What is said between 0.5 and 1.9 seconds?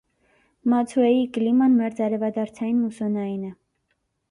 Մացուեի կլիման